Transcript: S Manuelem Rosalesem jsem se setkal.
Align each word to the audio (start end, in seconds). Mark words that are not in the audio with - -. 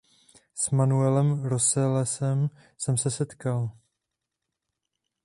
S 0.55 0.69
Manuelem 0.71 1.45
Rosalesem 1.47 2.49
jsem 2.77 2.97
se 2.97 3.11
setkal. 3.11 3.69